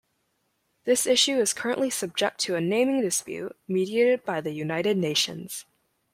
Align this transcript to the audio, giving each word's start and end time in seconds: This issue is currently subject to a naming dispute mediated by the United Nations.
This 0.83 1.05
issue 1.05 1.39
is 1.39 1.53
currently 1.53 1.91
subject 1.91 2.39
to 2.39 2.55
a 2.55 2.59
naming 2.59 3.01
dispute 3.01 3.55
mediated 3.67 4.23
by 4.25 4.41
the 4.41 4.49
United 4.49 4.97
Nations. 4.97 5.65